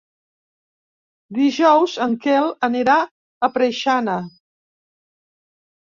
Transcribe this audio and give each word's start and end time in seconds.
Dijous 1.39 1.99
en 2.07 2.17
Quel 2.25 2.51
anirà 2.71 2.99
a 3.01 3.53
Preixana. 3.61 4.21